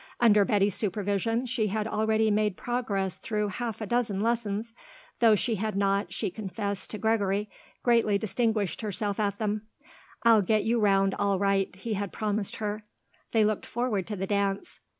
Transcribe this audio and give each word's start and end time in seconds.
Under 0.19 0.43
Betty's 0.45 0.73
supervision 0.73 1.45
she 1.45 1.67
had 1.67 1.85
already 1.87 2.31
made 2.31 2.57
progress 2.57 3.17
through 3.17 3.49
half 3.49 3.81
a 3.81 3.85
dozen 3.85 4.19
lessons, 4.19 4.73
though 5.19 5.35
she 5.35 5.57
had 5.57 5.75
not, 5.75 6.11
she 6.11 6.31
confessed 6.31 6.89
to 6.89 6.97
Gregory, 6.97 7.51
greatly 7.83 8.17
distinguished 8.17 8.81
herself 8.81 9.19
at 9.19 9.37
them. 9.37 9.67
"I'll 10.23 10.41
get 10.41 10.63
you 10.63 10.79
round 10.79 11.13
all 11.19 11.37
right," 11.37 11.75
he 11.75 11.93
had 11.93 12.11
promised 12.11 12.55
her. 12.55 12.83
They 13.31 13.45
looked 13.45 13.67
forward 13.67 14.07
to 14.07 14.15
the 14.15 14.25
dance. 14.25 14.79